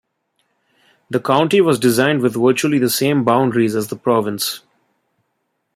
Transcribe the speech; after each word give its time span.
The 1.11 1.19
county 1.19 1.61
was 1.61 1.77
designed 1.77 2.21
with 2.23 2.33
virtually 2.33 2.79
the 2.79 2.89
same 2.89 3.23
boundaries 3.23 3.75
as 3.75 3.89
the 3.89 3.95
province. 3.95 4.61